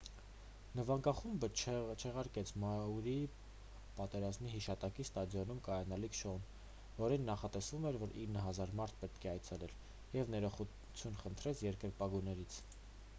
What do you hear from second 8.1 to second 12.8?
9,000 մարդ պետք է այցելեր և ներողություն խնդրեց երկրպագուներից